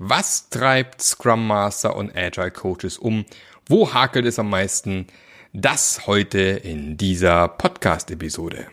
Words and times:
Was 0.00 0.48
treibt 0.48 1.02
Scrum 1.02 1.48
Master 1.48 1.96
und 1.96 2.16
Agile 2.16 2.52
Coaches 2.52 2.98
um? 2.98 3.24
Wo 3.66 3.92
hakelt 3.92 4.26
es 4.26 4.38
am 4.38 4.48
meisten? 4.48 5.08
Das 5.52 6.06
heute 6.06 6.38
in 6.38 6.96
dieser 6.96 7.48
Podcast-Episode. 7.48 8.68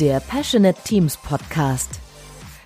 Der 0.00 0.18
Passionate 0.18 0.82
Teams 0.82 1.16
Podcast. 1.18 2.00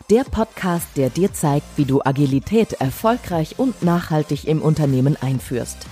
Der 0.08 0.24
Podcast, 0.24 0.88
der 0.96 1.10
dir 1.10 1.34
zeigt, 1.34 1.66
wie 1.76 1.84
du 1.84 2.00
Agilität 2.02 2.72
erfolgreich 2.80 3.58
und 3.58 3.82
nachhaltig 3.82 4.46
im 4.46 4.62
Unternehmen 4.62 5.18
einführst. 5.20 5.86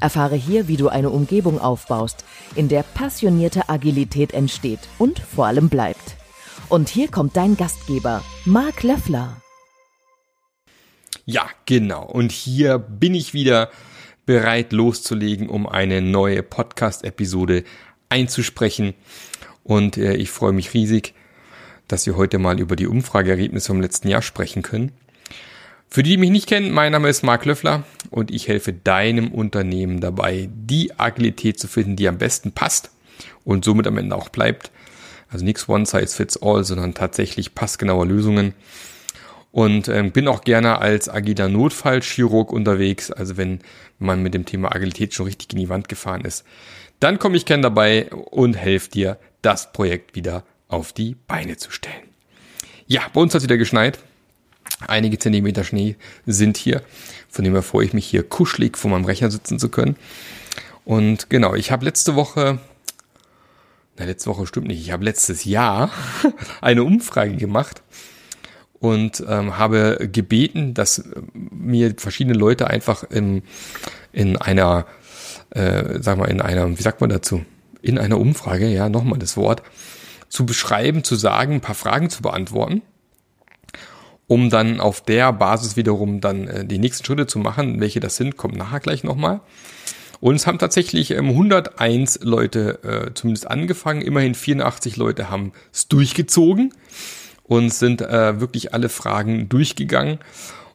Erfahre 0.00 0.36
hier, 0.36 0.68
wie 0.68 0.76
du 0.76 0.88
eine 0.88 1.10
Umgebung 1.10 1.60
aufbaust, 1.60 2.24
in 2.54 2.68
der 2.68 2.82
passionierte 2.82 3.68
Agilität 3.68 4.32
entsteht 4.32 4.80
und 4.98 5.18
vor 5.18 5.46
allem 5.46 5.68
bleibt. 5.68 6.16
Und 6.68 6.88
hier 6.88 7.08
kommt 7.08 7.36
dein 7.36 7.56
Gastgeber, 7.56 8.22
Marc 8.44 8.82
Löffler. 8.82 9.40
Ja, 11.24 11.48
genau. 11.64 12.04
Und 12.04 12.32
hier 12.32 12.78
bin 12.78 13.14
ich 13.14 13.34
wieder 13.34 13.70
bereit 14.26 14.72
loszulegen, 14.72 15.48
um 15.48 15.68
eine 15.68 16.02
neue 16.02 16.42
Podcast-Episode 16.42 17.64
einzusprechen. 18.08 18.94
Und 19.62 19.96
äh, 19.96 20.14
ich 20.14 20.30
freue 20.30 20.52
mich 20.52 20.74
riesig, 20.74 21.14
dass 21.88 22.06
wir 22.06 22.16
heute 22.16 22.38
mal 22.38 22.58
über 22.60 22.76
die 22.76 22.86
Umfrageergebnisse 22.86 23.68
vom 23.68 23.80
letzten 23.80 24.08
Jahr 24.08 24.22
sprechen 24.22 24.62
können. 24.62 24.92
Für 25.88 26.02
die, 26.02 26.10
die 26.10 26.16
mich 26.16 26.30
nicht 26.30 26.48
kennen, 26.48 26.72
mein 26.72 26.92
Name 26.92 27.08
ist 27.08 27.22
Marc 27.22 27.44
Löffler 27.44 27.84
und 28.10 28.30
ich 28.30 28.48
helfe 28.48 28.72
deinem 28.72 29.30
Unternehmen 29.30 30.00
dabei, 30.00 30.48
die 30.52 30.98
Agilität 30.98 31.58
zu 31.58 31.68
finden, 31.68 31.96
die 31.96 32.08
am 32.08 32.18
besten 32.18 32.52
passt 32.52 32.90
und 33.44 33.64
somit 33.64 33.86
am 33.86 33.96
Ende 33.96 34.16
auch 34.16 34.28
bleibt. 34.28 34.70
Also 35.30 35.44
nichts 35.44 35.68
One 35.68 35.86
Size 35.86 36.14
Fits 36.14 36.40
All, 36.42 36.64
sondern 36.64 36.94
tatsächlich 36.94 37.54
passgenaue 37.54 38.06
Lösungen. 38.06 38.54
Und 39.52 39.88
ähm, 39.88 40.12
bin 40.12 40.28
auch 40.28 40.42
gerne 40.42 40.80
als 40.80 41.08
agiler 41.08 41.48
Notfallchirurg 41.48 42.52
unterwegs. 42.52 43.10
Also 43.10 43.38
wenn 43.38 43.60
man 43.98 44.22
mit 44.22 44.34
dem 44.34 44.44
Thema 44.44 44.74
Agilität 44.74 45.14
schon 45.14 45.26
richtig 45.26 45.50
in 45.52 45.58
die 45.58 45.70
Wand 45.70 45.88
gefahren 45.88 46.26
ist, 46.26 46.44
dann 47.00 47.18
komme 47.18 47.36
ich 47.36 47.46
gern 47.46 47.62
dabei 47.62 48.10
und 48.10 48.54
helfe 48.54 48.90
dir, 48.90 49.18
das 49.40 49.72
Projekt 49.72 50.14
wieder 50.14 50.44
auf 50.68 50.92
die 50.92 51.16
Beine 51.26 51.56
zu 51.56 51.70
stellen. 51.70 52.02
Ja, 52.86 53.02
bei 53.14 53.20
uns 53.20 53.32
hat 53.32 53.38
es 53.38 53.44
wieder 53.44 53.56
geschneit. 53.56 53.98
Einige 54.86 55.18
Zentimeter 55.18 55.64
Schnee 55.64 55.96
sind 56.26 56.56
hier. 56.56 56.82
Von 57.28 57.44
dem 57.44 57.54
her 57.54 57.62
freue 57.62 57.86
ich 57.86 57.92
mich 57.92 58.06
hier 58.06 58.22
kuschelig 58.22 58.76
vor 58.76 58.90
meinem 58.90 59.04
Rechner 59.04 59.30
sitzen 59.30 59.58
zu 59.58 59.68
können. 59.68 59.96
Und 60.84 61.30
genau, 61.30 61.54
ich 61.54 61.72
habe 61.72 61.84
letzte 61.84 62.14
Woche, 62.14 62.58
na 63.96 64.04
letzte 64.04 64.30
Woche 64.30 64.46
stimmt 64.46 64.68
nicht, 64.68 64.80
ich 64.80 64.92
habe 64.92 65.04
letztes 65.04 65.44
Jahr 65.44 65.90
eine 66.60 66.84
Umfrage 66.84 67.36
gemacht 67.36 67.82
und 68.78 69.24
ähm, 69.26 69.58
habe 69.58 70.08
gebeten, 70.12 70.74
dass 70.74 71.04
mir 71.32 71.94
verschiedene 71.96 72.38
Leute 72.38 72.68
einfach 72.68 73.02
in, 73.04 73.42
in 74.12 74.36
einer, 74.36 74.86
äh, 75.50 76.00
sag 76.00 76.18
mal, 76.18 76.26
in 76.26 76.40
einer, 76.40 76.78
wie 76.78 76.82
sagt 76.82 77.00
man 77.00 77.10
dazu? 77.10 77.44
In 77.82 77.98
einer 77.98 78.18
Umfrage, 78.18 78.68
ja, 78.68 78.88
nochmal 78.88 79.18
das 79.18 79.36
Wort, 79.36 79.62
zu 80.28 80.44
beschreiben, 80.44 81.02
zu 81.02 81.16
sagen, 81.16 81.54
ein 81.54 81.60
paar 81.60 81.74
Fragen 81.74 82.10
zu 82.10 82.22
beantworten 82.22 82.82
um 84.28 84.50
dann 84.50 84.80
auf 84.80 85.00
der 85.00 85.32
Basis 85.32 85.76
wiederum 85.76 86.20
dann 86.20 86.48
äh, 86.48 86.64
die 86.64 86.78
nächsten 86.78 87.04
Schritte 87.04 87.26
zu 87.26 87.38
machen. 87.38 87.80
Welche 87.80 88.00
das 88.00 88.16
sind, 88.16 88.36
kommt 88.36 88.56
nachher 88.56 88.80
gleich 88.80 89.04
nochmal. 89.04 89.40
Und 90.20 90.36
es 90.36 90.46
haben 90.46 90.58
tatsächlich 90.58 91.10
ähm, 91.12 91.28
101 91.28 92.20
Leute 92.22 92.82
äh, 92.82 93.14
zumindest 93.14 93.48
angefangen. 93.48 94.02
Immerhin 94.02 94.34
84 94.34 94.96
Leute 94.96 95.30
haben 95.30 95.52
es 95.72 95.88
durchgezogen 95.88 96.72
und 97.44 97.72
sind 97.72 98.00
äh, 98.00 98.40
wirklich 98.40 98.74
alle 98.74 98.88
Fragen 98.88 99.48
durchgegangen. 99.48 100.18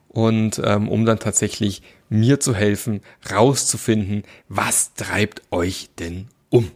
Und 0.08 0.60
ähm, 0.64 0.88
um 0.88 1.04
dann 1.04 1.18
tatsächlich 1.18 1.82
mir 2.08 2.40
zu 2.40 2.54
helfen, 2.54 3.00
rauszufinden, 3.30 4.24
was 4.48 4.94
treibt 4.94 5.42
euch 5.50 5.88
denn 5.98 6.28
um? 6.50 6.70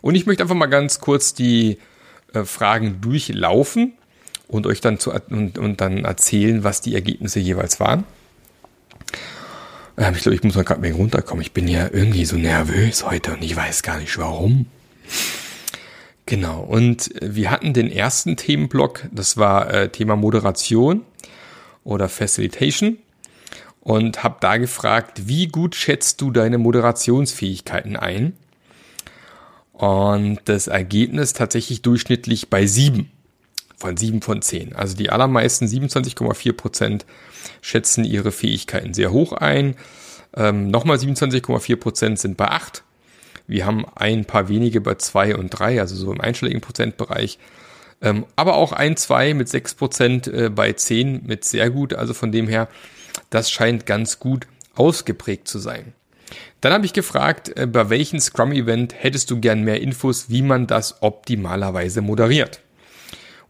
Und 0.00 0.14
ich 0.14 0.26
möchte 0.26 0.42
einfach 0.42 0.54
mal 0.56 0.66
ganz 0.66 1.00
kurz 1.00 1.34
die 1.34 1.78
äh, 2.32 2.44
Fragen 2.44 3.00
durchlaufen 3.00 3.95
und 4.48 4.66
euch 4.66 4.80
dann 4.80 4.98
zu 4.98 5.12
und, 5.12 5.58
und 5.58 5.80
dann 5.80 6.04
erzählen, 6.04 6.64
was 6.64 6.80
die 6.80 6.94
Ergebnisse 6.94 7.40
jeweils 7.40 7.80
waren. 7.80 8.04
Ähm, 9.96 10.14
ich 10.14 10.22
glaube, 10.22 10.36
ich 10.36 10.42
muss 10.42 10.54
mal 10.54 10.64
gerade 10.64 10.80
mal 10.80 10.92
runterkommen. 10.92 11.42
Ich 11.42 11.52
bin 11.52 11.68
ja 11.68 11.88
irgendwie 11.92 12.24
so 12.24 12.36
nervös 12.36 13.04
heute 13.06 13.32
und 13.32 13.42
ich 13.42 13.56
weiß 13.56 13.82
gar 13.82 13.98
nicht 13.98 14.16
warum. 14.18 14.66
Genau, 16.26 16.60
und 16.60 17.10
wir 17.20 17.52
hatten 17.52 17.72
den 17.72 17.90
ersten 17.90 18.36
Themenblock, 18.36 19.04
das 19.12 19.36
war 19.36 19.72
äh, 19.72 19.88
Thema 19.90 20.16
Moderation 20.16 21.02
oder 21.84 22.08
Facilitation 22.08 22.98
und 23.80 24.24
habe 24.24 24.38
da 24.40 24.56
gefragt, 24.56 25.28
wie 25.28 25.46
gut 25.46 25.76
schätzt 25.76 26.20
du 26.20 26.32
deine 26.32 26.58
Moderationsfähigkeiten 26.58 27.94
ein? 27.94 28.32
Und 29.72 30.40
das 30.46 30.66
Ergebnis 30.66 31.34
tatsächlich 31.34 31.82
durchschnittlich 31.82 32.50
bei 32.50 32.66
sieben 32.66 33.12
von 33.76 33.96
7 33.96 34.22
von 34.22 34.42
10. 34.42 34.74
Also 34.74 34.96
die 34.96 35.10
allermeisten 35.10 35.66
27,4 35.66 36.52
Prozent 36.52 37.06
schätzen 37.60 38.04
ihre 38.04 38.32
Fähigkeiten 38.32 38.94
sehr 38.94 39.12
hoch 39.12 39.32
ein. 39.32 39.76
Ähm, 40.34 40.70
Nochmal 40.70 40.96
27,4 40.96 41.76
Prozent 41.76 42.18
sind 42.18 42.36
bei 42.36 42.48
8. 42.48 42.82
Wir 43.46 43.64
haben 43.66 43.86
ein 43.94 44.24
paar 44.24 44.48
wenige 44.48 44.80
bei 44.80 44.94
2 44.94 45.36
und 45.36 45.50
3, 45.50 45.80
also 45.80 45.94
so 45.94 46.12
im 46.12 46.20
einstelligen 46.20 46.60
Prozentbereich. 46.60 47.38
Ähm, 48.02 48.26
aber 48.34 48.56
auch 48.56 48.72
ein, 48.72 48.96
zwei 48.96 49.34
mit 49.34 49.48
6 49.48 49.74
Prozent 49.74 50.26
äh, 50.26 50.50
bei 50.50 50.72
10 50.72 51.22
mit 51.24 51.44
sehr 51.44 51.70
gut. 51.70 51.94
Also 51.94 52.12
von 52.14 52.32
dem 52.32 52.48
her, 52.48 52.68
das 53.30 53.50
scheint 53.50 53.86
ganz 53.86 54.18
gut 54.18 54.46
ausgeprägt 54.74 55.48
zu 55.48 55.58
sein. 55.58 55.94
Dann 56.60 56.72
habe 56.72 56.84
ich 56.84 56.92
gefragt, 56.92 57.56
äh, 57.56 57.66
bei 57.66 57.88
welchem 57.88 58.18
Scrum-Event 58.20 58.94
hättest 58.98 59.30
du 59.30 59.40
gern 59.40 59.62
mehr 59.62 59.80
Infos, 59.80 60.28
wie 60.28 60.42
man 60.42 60.66
das 60.66 61.02
optimalerweise 61.02 62.00
moderiert? 62.00 62.60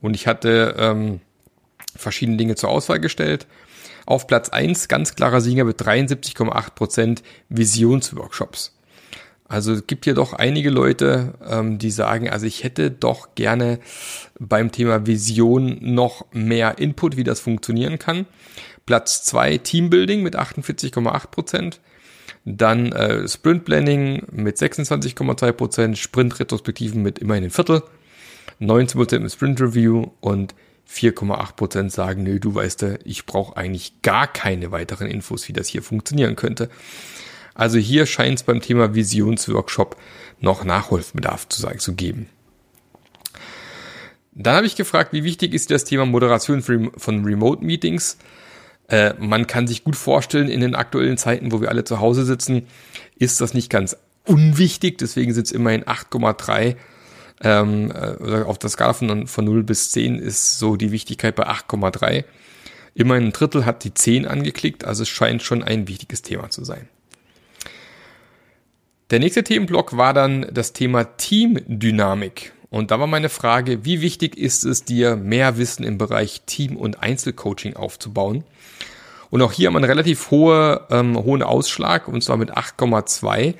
Und 0.00 0.14
ich 0.14 0.26
hatte 0.26 0.74
ähm, 0.78 1.20
verschiedene 1.96 2.36
Dinge 2.36 2.54
zur 2.54 2.70
Auswahl 2.70 3.00
gestellt. 3.00 3.46
Auf 4.04 4.26
Platz 4.26 4.50
eins 4.50 4.88
ganz 4.88 5.14
klarer 5.16 5.40
Sieger 5.40 5.64
mit 5.64 5.80
73,8% 5.80 7.22
Visionsworkshops. 7.48 8.72
Also 9.48 9.72
es 9.72 9.86
gibt 9.86 10.04
hier 10.04 10.14
doch 10.14 10.32
einige 10.32 10.70
Leute, 10.70 11.34
ähm, 11.48 11.78
die 11.78 11.90
sagen, 11.90 12.28
also 12.28 12.46
ich 12.46 12.64
hätte 12.64 12.90
doch 12.90 13.34
gerne 13.36 13.78
beim 14.38 14.72
Thema 14.72 15.06
Vision 15.06 15.78
noch 15.80 16.26
mehr 16.32 16.78
Input, 16.78 17.16
wie 17.16 17.24
das 17.24 17.40
funktionieren 17.40 17.98
kann. 17.98 18.26
Platz 18.86 19.24
zwei 19.24 19.58
Teambuilding 19.58 20.22
mit 20.22 20.36
48,8%. 20.36 21.78
Dann 22.44 22.92
äh, 22.92 23.26
Sprint 23.28 23.64
Planning 23.64 24.22
mit 24.30 24.56
26,2%, 24.56 25.96
Sprint 25.96 26.38
Retrospektiven 26.38 27.02
mit 27.02 27.18
immerhin 27.18 27.44
ein 27.44 27.50
Viertel 27.50 27.82
19% 28.60 29.16
im 29.16 29.28
Sprint 29.28 29.60
Review 29.60 30.10
und 30.20 30.54
4,8% 30.90 31.90
sagen, 31.90 32.22
nö, 32.22 32.38
du 32.38 32.54
weißt 32.54 32.82
ja, 32.82 32.94
ich 33.04 33.26
brauche 33.26 33.56
eigentlich 33.56 34.02
gar 34.02 34.26
keine 34.26 34.70
weiteren 34.70 35.08
Infos, 35.08 35.48
wie 35.48 35.52
das 35.52 35.68
hier 35.68 35.82
funktionieren 35.82 36.36
könnte. 36.36 36.70
Also 37.54 37.78
hier 37.78 38.06
scheint 38.06 38.38
es 38.38 38.44
beim 38.44 38.60
Thema 38.60 38.94
Visionsworkshop 38.94 39.96
noch 40.40 40.64
Nachholbedarf 40.64 41.48
zu, 41.48 41.60
sagen, 41.60 41.78
zu 41.78 41.94
geben. 41.94 42.28
Dann 44.32 44.56
habe 44.56 44.66
ich 44.66 44.76
gefragt, 44.76 45.12
wie 45.12 45.24
wichtig 45.24 45.54
ist 45.54 45.70
das 45.70 45.84
Thema 45.84 46.04
Moderation 46.04 46.62
von 46.62 47.24
Remote 47.24 47.64
Meetings? 47.64 48.18
Äh, 48.88 49.14
man 49.18 49.46
kann 49.46 49.66
sich 49.66 49.82
gut 49.82 49.96
vorstellen, 49.96 50.48
in 50.48 50.60
den 50.60 50.74
aktuellen 50.74 51.16
Zeiten, 51.16 51.52
wo 51.52 51.62
wir 51.62 51.70
alle 51.70 51.84
zu 51.84 52.00
Hause 52.00 52.24
sitzen, 52.24 52.66
ist 53.16 53.40
das 53.40 53.54
nicht 53.54 53.70
ganz 53.70 53.96
unwichtig. 54.26 54.98
Deswegen 54.98 55.32
sind 55.32 55.46
es 55.46 55.52
immerhin 55.52 55.84
8,3 55.84 56.76
ähm, 57.42 57.92
äh, 57.92 58.42
auf 58.42 58.58
der 58.58 58.70
Skala 58.70 58.92
von, 58.92 59.26
von 59.26 59.44
0 59.44 59.62
bis 59.62 59.90
10 59.92 60.18
ist 60.18 60.58
so 60.58 60.76
die 60.76 60.92
Wichtigkeit 60.92 61.34
bei 61.34 61.46
8,3. 61.46 62.24
Immerhin 62.94 63.26
ein 63.26 63.32
Drittel 63.32 63.66
hat 63.66 63.84
die 63.84 63.92
10 63.92 64.26
angeklickt, 64.26 64.84
also 64.84 65.02
es 65.02 65.08
scheint 65.08 65.42
schon 65.42 65.62
ein 65.62 65.86
wichtiges 65.86 66.22
Thema 66.22 66.48
zu 66.48 66.64
sein. 66.64 66.88
Der 69.10 69.20
nächste 69.20 69.44
Themenblock 69.44 69.96
war 69.96 70.14
dann 70.14 70.46
das 70.50 70.72
Thema 70.72 71.04
Teamdynamik. 71.04 72.52
Und 72.70 72.90
da 72.90 72.98
war 72.98 73.06
meine 73.06 73.28
Frage, 73.28 73.84
wie 73.84 74.00
wichtig 74.00 74.36
ist 74.36 74.64
es 74.64 74.84
dir, 74.84 75.14
mehr 75.14 75.58
Wissen 75.58 75.84
im 75.84 75.98
Bereich 75.98 76.42
Team- 76.46 76.76
und 76.76 77.02
Einzelcoaching 77.02 77.76
aufzubauen? 77.76 78.44
Und 79.30 79.42
auch 79.42 79.52
hier 79.52 79.68
haben 79.68 79.74
wir 79.74 79.78
einen 79.78 79.90
relativ 79.90 80.30
hohe, 80.30 80.86
ähm, 80.90 81.16
hohen 81.16 81.42
Ausschlag, 81.42 82.08
und 82.08 82.24
zwar 82.24 82.36
mit 82.36 82.56
8,2 82.56 83.54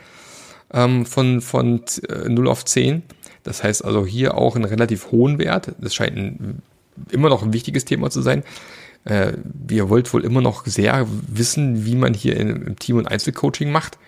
ähm, 0.73 1.06
von, 1.06 1.40
von 1.40 1.82
äh, 2.08 2.28
0 2.28 2.49
auf 2.49 2.64
10. 2.64 3.02
Das 3.46 3.62
heißt 3.62 3.84
also 3.84 4.04
hier 4.04 4.37
auch 4.37 4.56
einen 4.56 4.64
relativ 4.64 5.12
hohen 5.12 5.38
Wert. 5.38 5.72
Das 5.78 5.94
scheint 5.94 6.16
ein, 6.16 6.62
immer 7.10 7.28
noch 7.28 7.44
ein 7.44 7.52
wichtiges 7.52 7.84
Thema 7.84 8.10
zu 8.10 8.20
sein. 8.20 8.43
Äh, 9.04 9.34
ihr 9.70 9.88
wollt 9.88 10.12
wohl 10.12 10.25
immer 10.25 10.40
noch 10.40 10.66
sehr 10.66 11.06
wissen, 11.28 11.87
wie 11.87 11.94
man 11.94 12.12
hier 12.12 12.37
im 12.37 12.76
Team- 12.76 12.96
und 12.96 13.06
Einzelcoaching 13.06 13.70
macht. 13.70 13.98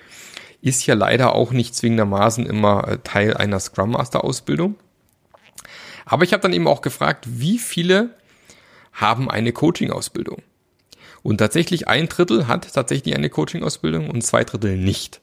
ist 0.60 0.84
ja 0.86 0.94
leider 0.94 1.36
auch 1.36 1.52
nicht 1.52 1.76
zwingendermaßen 1.76 2.46
immer 2.46 2.88
äh, 2.88 2.98
Teil 3.04 3.36
einer 3.36 3.60
Scrum 3.60 3.92
Master 3.92 4.24
Ausbildung. 4.24 4.74
Aber 6.04 6.24
ich 6.24 6.32
habe 6.32 6.42
dann 6.42 6.52
eben 6.52 6.66
auch 6.66 6.82
gefragt, 6.82 7.24
wie 7.28 7.58
viele 7.58 8.10
haben 8.92 9.30
eine 9.30 9.52
Coaching-Ausbildung? 9.52 10.42
Und 11.22 11.38
tatsächlich 11.38 11.86
ein 11.86 12.08
Drittel 12.08 12.48
hat 12.48 12.72
tatsächlich 12.72 13.14
eine 13.14 13.30
Coaching-Ausbildung 13.30 14.10
und 14.10 14.22
zwei 14.22 14.42
Drittel 14.42 14.76
nicht. 14.76 15.20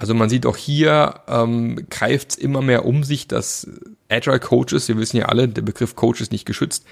Also 0.00 0.14
man 0.14 0.30
sieht 0.30 0.46
auch 0.46 0.56
hier 0.56 1.20
ähm, 1.28 1.84
greift 1.90 2.36
immer 2.36 2.62
mehr 2.62 2.86
um 2.86 3.04
sich, 3.04 3.28
dass 3.28 3.68
Agile 4.08 4.40
Coaches, 4.40 4.88
wir 4.88 4.96
wissen 4.96 5.18
ja 5.18 5.26
alle, 5.26 5.46
der 5.46 5.60
Begriff 5.60 5.94
Coach 5.94 6.22
ist 6.22 6.32
nicht 6.32 6.46
geschützt, 6.46 6.86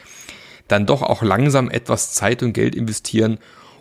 dann 0.69 0.85
doch 0.85 1.01
auch 1.01 1.23
langsam 1.23 1.71
etwas 1.71 2.13
Zeit 2.13 2.43
und 2.43 2.53
Geld 2.53 2.75
investieren, 2.75 3.39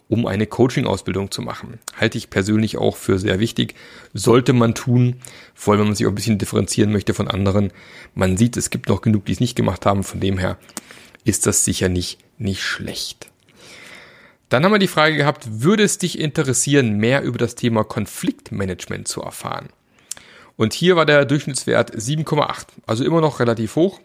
um 0.07 0.27
eine 0.27 0.47
Coaching-Ausbildung 0.47 1.29
zu 1.29 1.41
machen. 1.41 1.79
Halte 1.99 2.17
ich 2.17 2.29
persönlich 2.29 2.77
auch 2.77 2.95
für 2.95 3.19
sehr 3.19 3.41
wichtig. 3.41 3.75
Sollte 4.13 4.53
man 4.53 4.73
tun, 4.75 5.17
vor 5.53 5.73
allem 5.73 5.81
wenn 5.81 5.87
man 5.87 5.95
sich 5.97 6.05
auch 6.05 6.11
ein 6.11 6.15
bisschen 6.15 6.37
differenzieren 6.37 6.93
möchte 6.93 7.13
von 7.13 7.27
anderen. 7.27 7.73
Man 8.15 8.37
sieht, 8.37 8.55
es 8.55 8.69
gibt 8.69 8.87
noch 8.87 9.01
genug, 9.01 9.25
die 9.25 9.33
es 9.33 9.41
nicht 9.41 9.57
gemacht 9.57 9.85
haben. 9.85 10.05
Von 10.05 10.21
dem 10.21 10.37
her 10.37 10.57
ist 11.25 11.47
das 11.47 11.65
sicher 11.65 11.89
nicht, 11.89 12.19
nicht 12.37 12.63
schlecht. 12.63 13.26
Dann 14.49 14.63
haben 14.63 14.71
wir 14.71 14.79
die 14.79 14.87
Frage 14.87 15.17
gehabt, 15.17 15.61
würde 15.61 15.83
es 15.83 15.97
dich 15.97 16.19
interessieren, 16.19 16.97
mehr 16.97 17.21
über 17.23 17.37
das 17.37 17.55
Thema 17.55 17.83
Konfliktmanagement 17.83 19.07
zu 19.07 19.21
erfahren? 19.21 19.69
Und 20.55 20.73
hier 20.73 20.95
war 20.95 21.05
der 21.05 21.25
Durchschnittswert 21.25 21.95
7,8, 21.95 22.67
also 22.85 23.03
immer 23.03 23.21
noch 23.21 23.39
relativ 23.39 23.75
hoch. 23.75 23.99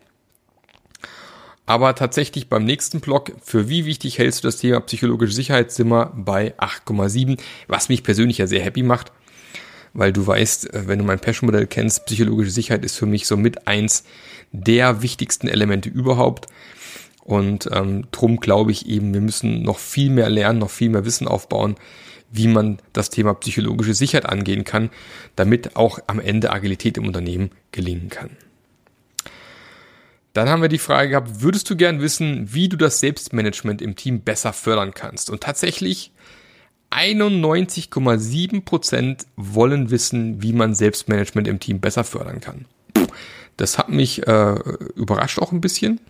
Aber 1.64 1.94
tatsächlich 1.94 2.48
beim 2.48 2.64
nächsten 2.64 3.00
Block, 3.00 3.32
für 3.42 3.68
wie 3.68 3.86
wichtig 3.86 4.18
hältst 4.18 4.42
du 4.42 4.48
das 4.48 4.56
Thema 4.56 4.80
psychologische 4.80 5.32
Sicherheit, 5.32 5.70
sind 5.70 5.88
wir 5.88 6.12
bei 6.14 6.54
8,7, 6.58 7.38
was 7.68 7.88
mich 7.88 8.02
persönlich 8.02 8.38
ja 8.38 8.48
sehr 8.48 8.62
happy 8.62 8.82
macht, 8.82 9.12
weil 9.94 10.12
du 10.12 10.26
weißt, 10.26 10.74
äh, 10.74 10.88
wenn 10.88 10.98
du 10.98 11.04
mein 11.04 11.20
Passion-Modell 11.20 11.68
kennst, 11.68 12.04
psychologische 12.06 12.50
Sicherheit 12.50 12.84
ist 12.84 12.96
für 12.96 13.06
mich 13.06 13.26
so 13.26 13.36
mit 13.36 13.68
eins 13.68 14.04
der 14.50 15.02
wichtigsten 15.02 15.48
Elemente 15.48 15.88
überhaupt. 15.88 16.48
Und 17.24 17.68
ähm, 17.72 18.04
drum 18.10 18.38
glaube 18.38 18.72
ich 18.72 18.88
eben, 18.88 19.14
wir 19.14 19.20
müssen 19.20 19.62
noch 19.62 19.78
viel 19.78 20.10
mehr 20.10 20.28
lernen, 20.28 20.58
noch 20.58 20.70
viel 20.70 20.88
mehr 20.88 21.04
Wissen 21.04 21.28
aufbauen, 21.28 21.76
wie 22.32 22.48
man 22.48 22.78
das 22.92 23.10
Thema 23.10 23.34
psychologische 23.34 23.94
Sicherheit 23.94 24.26
angehen 24.26 24.64
kann, 24.64 24.90
damit 25.36 25.76
auch 25.76 25.98
am 26.06 26.18
Ende 26.18 26.50
Agilität 26.50 26.96
im 26.96 27.06
Unternehmen 27.06 27.50
gelingen 27.70 28.08
kann. 28.08 28.30
Dann 30.32 30.48
haben 30.48 30.62
wir 30.62 30.70
die 30.70 30.78
Frage 30.78 31.10
gehabt, 31.10 31.42
würdest 31.42 31.68
du 31.68 31.76
gern 31.76 32.00
wissen, 32.00 32.54
wie 32.54 32.68
du 32.68 32.76
das 32.76 33.00
Selbstmanagement 33.00 33.82
im 33.82 33.96
Team 33.96 34.22
besser 34.22 34.54
fördern 34.54 34.94
kannst? 34.94 35.28
Und 35.28 35.42
tatsächlich 35.42 36.10
91,7 36.90 38.64
Prozent 38.64 39.26
wollen 39.36 39.90
wissen, 39.90 40.42
wie 40.42 40.54
man 40.54 40.74
Selbstmanagement 40.74 41.48
im 41.48 41.60
Team 41.60 41.80
besser 41.80 42.04
fördern 42.04 42.40
kann. 42.40 42.64
Das 43.58 43.76
hat 43.76 43.90
mich 43.90 44.26
äh, 44.26 44.54
überrascht 44.96 45.38
auch 45.38 45.52
ein 45.52 45.60
bisschen 45.60 46.00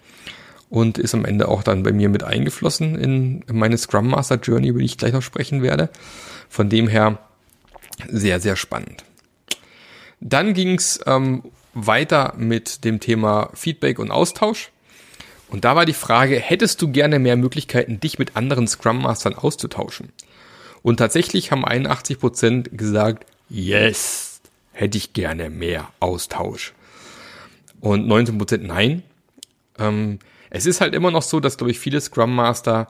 und 0.73 0.97
ist 0.97 1.15
am 1.15 1.27
Ende 1.27 1.49
auch 1.49 1.63
dann 1.63 1.83
bei 1.83 1.93
mir 1.93 2.09
mit 2.09 2.25
eingeflossen 2.25 2.97
in 2.99 3.45
meine 3.53 3.77
Scrum 3.77 4.09
Master 4.09 4.37
Journey, 4.37 4.69
über 4.69 4.79
die 4.79 4.87
ich 4.87 4.97
gleich 4.97 5.13
noch 5.13 5.21
sprechen 5.21 5.63
werde. 5.63 5.91
Von 6.49 6.71
dem 6.71 6.89
her 6.89 7.19
sehr, 8.09 8.41
sehr 8.41 8.57
spannend. 8.57 9.05
Dann 10.21 10.55
ging's 10.55 10.99
ähm, 11.05 11.43
weiter 11.75 12.33
mit 12.39 12.85
dem 12.85 13.01
Thema 13.01 13.51
Feedback 13.53 13.99
und 13.99 14.11
Austausch. 14.11 14.71
Und 15.51 15.67
da 15.67 15.77
war 15.77 15.85
die 15.85 15.93
Frage, 15.93 16.41
hättest 16.41 16.81
du 16.81 16.91
gerne 16.91 17.19
mehr 17.19 17.37
Möglichkeiten, 17.37 18.01
dich 18.01 18.19
mit 18.19 18.35
anderen 18.35 18.67
Scrum 18.67 19.03
Mastern 19.03 19.35
auszutauschen? 19.35 20.09
Und 20.81 20.97
tatsächlich 20.97 21.53
haben 21.53 21.67
81 21.67 22.19
Prozent 22.19 22.79
gesagt, 22.79 23.27
yes, 23.51 24.41
hätte 24.73 24.97
ich 24.97 25.13
gerne 25.13 25.51
mehr 25.51 25.91
Austausch. 26.01 26.73
Und 27.83 28.07
19 28.09 28.39
Prozent 28.39 28.65
nein. 28.65 29.03
Ähm, 29.79 30.19
es 30.55 30.67
ist 30.67 30.83
halt 30.83 30.95
immer 30.95 31.11
noch 31.11 31.23
so, 31.23 31.41
dass, 31.41 31.57
glaube 31.57 31.71
ich, 31.71 31.79
viele 31.79 32.01
Scrum 32.01 32.35
Master 32.35 32.89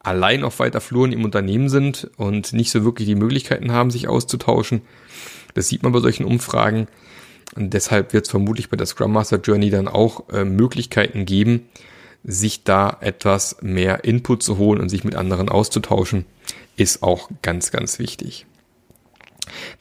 allein 0.00 0.42
auf 0.42 0.58
weiter 0.58 0.80
Fluren 0.80 1.12
im 1.12 1.24
Unternehmen 1.24 1.68
sind 1.68 2.10
und 2.16 2.52
nicht 2.52 2.72
so 2.72 2.84
wirklich 2.84 3.06
die 3.06 3.14
Möglichkeiten 3.14 3.70
haben, 3.70 3.92
sich 3.92 4.08
auszutauschen. 4.08 4.82
Das 5.54 5.68
sieht 5.68 5.84
man 5.84 5.92
bei 5.92 6.00
solchen 6.00 6.24
Umfragen. 6.24 6.88
Und 7.54 7.72
deshalb 7.72 8.12
wird 8.12 8.24
es 8.24 8.30
vermutlich 8.30 8.68
bei 8.68 8.76
der 8.76 8.86
Scrum 8.86 9.12
Master 9.12 9.38
Journey 9.38 9.70
dann 9.70 9.86
auch 9.86 10.28
äh, 10.30 10.44
Möglichkeiten 10.44 11.24
geben, 11.24 11.68
sich 12.24 12.64
da 12.64 12.96
etwas 13.00 13.58
mehr 13.60 14.02
Input 14.02 14.42
zu 14.42 14.58
holen 14.58 14.80
und 14.80 14.88
sich 14.88 15.04
mit 15.04 15.14
anderen 15.14 15.48
auszutauschen, 15.48 16.24
ist 16.76 17.04
auch 17.04 17.30
ganz, 17.42 17.70
ganz 17.70 18.00
wichtig. 18.00 18.46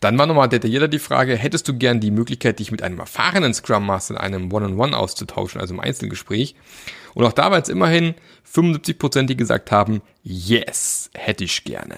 Dann 0.01 0.19
war 0.19 0.27
nochmal 0.27 0.49
detaillierter 0.49 0.87
die 0.87 0.99
Frage, 0.99 1.35
hättest 1.35 1.67
du 1.67 1.75
gern 1.75 1.99
die 1.99 2.11
Möglichkeit, 2.11 2.59
dich 2.59 2.71
mit 2.71 2.83
einem 2.83 2.99
erfahrenen 2.99 3.55
Scrum 3.55 3.87
Master 3.87 4.13
in 4.13 4.19
einem 4.19 4.53
One-on-One 4.53 4.91
-on 4.91 4.91
-One 4.91 4.93
auszutauschen, 4.93 5.59
also 5.59 5.73
im 5.73 5.79
Einzelgespräch? 5.79 6.55
Und 7.13 7.25
auch 7.25 7.33
da 7.33 7.51
war 7.51 7.61
es 7.61 7.69
immerhin 7.69 8.15
75 8.43 8.97
Prozent, 8.97 9.29
die 9.29 9.37
gesagt 9.37 9.71
haben, 9.71 10.01
yes, 10.23 11.09
hätte 11.13 11.43
ich 11.43 11.63
gerne. 11.63 11.95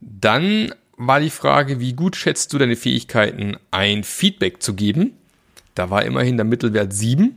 Dann 0.00 0.74
war 0.96 1.20
die 1.20 1.30
Frage, 1.30 1.80
wie 1.80 1.94
gut 1.94 2.16
schätzt 2.16 2.52
du 2.52 2.58
deine 2.58 2.76
Fähigkeiten, 2.76 3.56
ein 3.70 4.04
Feedback 4.04 4.62
zu 4.62 4.74
geben? 4.74 5.16
Da 5.74 5.90
war 5.90 6.04
immerhin 6.04 6.36
der 6.36 6.44
Mittelwert 6.44 6.92
7. 6.92 7.36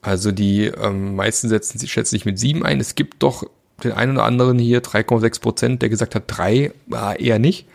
Also 0.00 0.32
die 0.32 0.66
ähm, 0.66 1.16
meisten 1.16 1.48
setzen, 1.48 1.86
schätzen 1.86 2.14
sich 2.14 2.24
mit 2.24 2.38
7 2.38 2.64
ein. 2.64 2.80
Es 2.80 2.94
gibt 2.94 3.22
doch 3.22 3.44
den 3.84 3.92
einen 3.92 4.12
oder 4.12 4.24
anderen 4.24 4.58
hier, 4.58 4.82
3,6 4.82 5.40
Prozent, 5.40 5.82
der 5.82 5.88
gesagt 5.88 6.14
hat 6.14 6.24
3, 6.28 6.72
war 6.86 7.20
eher 7.20 7.38
nicht. 7.38 7.66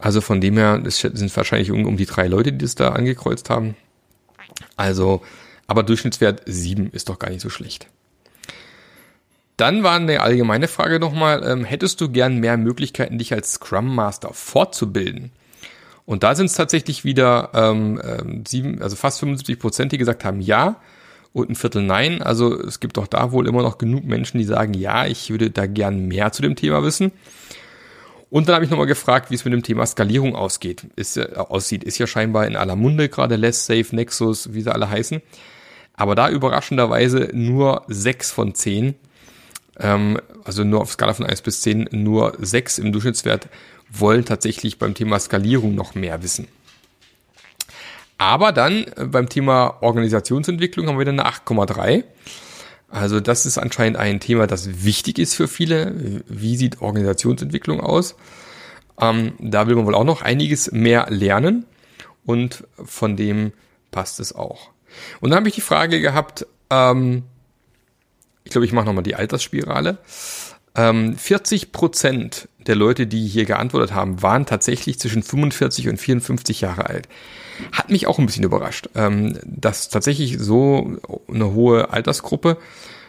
Also 0.00 0.20
von 0.20 0.40
dem 0.40 0.56
her, 0.56 0.80
es 0.84 0.98
sind 1.00 1.36
wahrscheinlich 1.36 1.70
um, 1.70 1.84
um 1.86 1.96
die 1.96 2.06
drei 2.06 2.28
Leute, 2.28 2.52
die 2.52 2.58
das 2.58 2.74
da 2.74 2.90
angekreuzt 2.90 3.50
haben. 3.50 3.76
Also 4.76 5.22
aber 5.68 5.84
Durchschnittswert 5.84 6.42
7 6.46 6.90
ist 6.90 7.08
doch 7.08 7.20
gar 7.20 7.30
nicht 7.30 7.42
so 7.42 7.50
schlecht. 7.50 7.86
Dann 9.56 9.82
war 9.82 9.96
eine 9.96 10.20
allgemeine 10.20 10.66
Frage 10.66 10.98
nochmal, 10.98 11.44
ähm, 11.44 11.64
hättest 11.64 12.00
du 12.00 12.10
gern 12.10 12.38
mehr 12.38 12.56
Möglichkeiten, 12.56 13.18
dich 13.18 13.32
als 13.32 13.54
Scrum 13.54 13.94
Master 13.94 14.32
fortzubilden? 14.32 15.30
Und 16.06 16.22
da 16.22 16.34
sind 16.34 16.46
es 16.46 16.54
tatsächlich 16.54 17.04
wieder 17.04 17.50
ähm, 17.54 18.00
ähm, 18.02 18.44
sieben, 18.46 18.80
also 18.80 18.96
fast 18.96 19.20
75 19.20 19.58
Prozent, 19.58 19.92
die 19.92 19.98
gesagt 19.98 20.24
haben 20.24 20.40
ja 20.40 20.80
und 21.32 21.50
ein 21.50 21.54
Viertel 21.54 21.82
nein. 21.82 22.22
Also 22.22 22.58
es 22.58 22.80
gibt 22.80 22.96
doch 22.96 23.06
da 23.06 23.32
wohl 23.32 23.46
immer 23.46 23.62
noch 23.62 23.78
genug 23.78 24.04
Menschen, 24.04 24.38
die 24.38 24.44
sagen, 24.44 24.72
ja, 24.74 25.06
ich 25.06 25.28
würde 25.28 25.50
da 25.50 25.66
gern 25.66 26.06
mehr 26.06 26.32
zu 26.32 26.40
dem 26.40 26.56
Thema 26.56 26.82
wissen. 26.82 27.12
Und 28.30 28.48
dann 28.48 28.54
habe 28.54 28.64
ich 28.64 28.70
nochmal 28.70 28.86
gefragt, 28.86 29.30
wie 29.30 29.34
es 29.34 29.44
mit 29.44 29.52
dem 29.52 29.62
Thema 29.62 29.84
Skalierung 29.86 30.36
ausgeht. 30.36 30.86
Ist, 30.96 31.16
äh, 31.16 31.30
aussieht. 31.34 31.84
Ist 31.84 31.98
ja 31.98 32.06
scheinbar 32.06 32.46
in 32.46 32.56
aller 32.56 32.76
Munde 32.76 33.08
gerade 33.08 33.36
Less 33.36 33.66
Safe, 33.66 33.94
Nexus, 33.94 34.52
wie 34.52 34.62
sie 34.62 34.72
alle 34.72 34.88
heißen. 34.88 35.20
Aber 35.98 36.14
da 36.14 36.30
überraschenderweise 36.30 37.30
nur 37.32 37.82
sechs 37.88 38.30
von 38.30 38.54
zehn, 38.54 38.94
ähm, 39.80 40.18
also 40.44 40.62
nur 40.62 40.80
auf 40.80 40.92
Skala 40.92 41.12
von 41.12 41.26
eins 41.26 41.42
bis 41.42 41.60
zehn 41.60 41.88
nur 41.90 42.36
sechs 42.38 42.78
im 42.78 42.92
Durchschnittswert 42.92 43.48
wollen 43.90 44.24
tatsächlich 44.24 44.78
beim 44.78 44.94
Thema 44.94 45.18
Skalierung 45.18 45.74
noch 45.74 45.96
mehr 45.96 46.22
wissen. 46.22 46.46
Aber 48.16 48.52
dann 48.52 48.84
äh, 48.96 49.06
beim 49.06 49.28
Thema 49.28 49.82
Organisationsentwicklung 49.82 50.86
haben 50.86 50.98
wir 50.98 51.04
dann 51.04 51.18
eine 51.18 51.30
8,3. 51.30 52.04
Also 52.88 53.18
das 53.18 53.44
ist 53.44 53.58
anscheinend 53.58 53.98
ein 53.98 54.20
Thema, 54.20 54.46
das 54.46 54.84
wichtig 54.84 55.18
ist 55.18 55.34
für 55.34 55.48
viele. 55.48 56.22
Wie 56.28 56.56
sieht 56.56 56.80
Organisationsentwicklung 56.80 57.80
aus? 57.80 58.14
Ähm, 59.00 59.32
da 59.40 59.66
will 59.66 59.74
man 59.74 59.84
wohl 59.84 59.96
auch 59.96 60.04
noch 60.04 60.22
einiges 60.22 60.70
mehr 60.70 61.06
lernen 61.10 61.66
und 62.24 62.68
von 62.84 63.16
dem 63.16 63.52
passt 63.90 64.20
es 64.20 64.32
auch. 64.32 64.70
Und 65.20 65.30
dann 65.30 65.38
habe 65.38 65.48
ich 65.48 65.54
die 65.54 65.60
Frage 65.60 66.00
gehabt, 66.00 66.46
ähm, 66.70 67.24
ich 68.44 68.52
glaube, 68.52 68.64
ich 68.64 68.72
mache 68.72 68.86
nochmal 68.86 69.02
die 69.02 69.14
Altersspirale. 69.14 69.98
Ähm, 70.74 71.16
40 71.16 71.72
Prozent 71.72 72.48
der 72.66 72.76
Leute, 72.76 73.06
die 73.06 73.26
hier 73.26 73.44
geantwortet 73.44 73.94
haben, 73.94 74.22
waren 74.22 74.46
tatsächlich 74.46 74.98
zwischen 74.98 75.22
45 75.22 75.88
und 75.88 75.96
54 75.98 76.60
Jahre 76.60 76.86
alt. 76.86 77.08
Hat 77.72 77.90
mich 77.90 78.06
auch 78.06 78.18
ein 78.18 78.26
bisschen 78.26 78.44
überrascht, 78.44 78.88
ähm, 78.94 79.38
dass 79.44 79.88
tatsächlich 79.88 80.38
so 80.38 80.98
eine 81.28 81.52
hohe 81.52 81.90
Altersgruppe, 81.90 82.58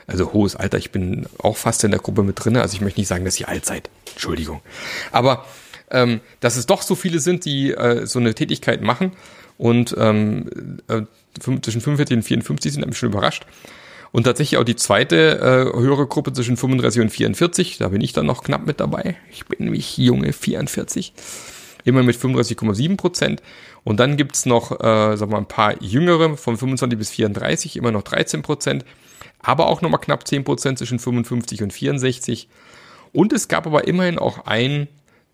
also 0.07 0.33
hohes 0.33 0.55
Alter, 0.55 0.77
ich 0.77 0.91
bin 0.91 1.27
auch 1.37 1.57
fast 1.57 1.83
in 1.83 1.91
der 1.91 1.99
Gruppe 1.99 2.23
mit 2.23 2.43
drin, 2.43 2.57
also 2.57 2.73
ich 2.73 2.81
möchte 2.81 2.99
nicht 2.99 3.07
sagen, 3.07 3.25
dass 3.25 3.39
ihr 3.39 3.47
alt 3.47 3.65
seid, 3.65 3.89
Entschuldigung. 4.13 4.61
Aber 5.11 5.45
ähm, 5.91 6.21
dass 6.39 6.55
es 6.55 6.65
doch 6.65 6.81
so 6.81 6.95
viele 6.95 7.19
sind, 7.19 7.45
die 7.45 7.71
äh, 7.71 8.05
so 8.05 8.19
eine 8.19 8.33
Tätigkeit 8.33 8.81
machen 8.81 9.11
und 9.57 9.95
ähm, 9.97 10.79
äh, 10.87 11.01
zwischen 11.39 11.81
45 11.81 12.17
und 12.17 12.23
54 12.23 12.73
sind, 12.73 12.85
mich 12.85 12.97
schon 12.97 13.09
überrascht. 13.09 13.45
Und 14.11 14.23
tatsächlich 14.23 14.57
auch 14.57 14.63
die 14.63 14.75
zweite 14.75 15.39
äh, 15.39 15.77
höhere 15.77 16.07
Gruppe 16.07 16.33
zwischen 16.33 16.57
35 16.57 17.01
und 17.01 17.09
44, 17.09 17.77
da 17.77 17.89
bin 17.89 18.01
ich 18.01 18.13
dann 18.13 18.25
noch 18.25 18.43
knapp 18.43 18.65
mit 18.65 18.79
dabei. 18.79 19.15
Ich 19.31 19.45
bin 19.45 19.65
nämlich 19.65 19.97
junge 19.97 20.33
44, 20.33 21.13
immer 21.83 22.01
mit 22.01 22.15
35,7 22.15 22.97
Prozent. 22.97 23.43
Und 23.83 23.99
dann 23.99 24.17
gibt's 24.17 24.45
noch, 24.45 24.79
äh, 24.79 25.19
wir 25.19 25.27
mal, 25.27 25.37
ein 25.37 25.47
paar 25.47 25.81
jüngere 25.81 26.37
von 26.37 26.57
25 26.57 26.97
bis 26.97 27.11
34, 27.11 27.77
immer 27.77 27.91
noch 27.91 28.03
13 28.03 28.41
Prozent. 28.41 28.83
Aber 29.41 29.67
auch 29.67 29.81
nochmal 29.81 30.01
knapp 30.01 30.27
10 30.27 30.43
Prozent 30.43 30.79
zwischen 30.79 30.99
55 30.99 31.61
und 31.61 31.71
64. 31.71 32.49
Und 33.13 33.31
es 33.31 33.47
gab 33.47 33.67
aber 33.67 33.87
immerhin 33.87 34.17
auch 34.17 34.45
ein 34.45 34.87